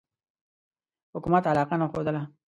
[1.13, 2.21] حکومت علاقه نه ښودله.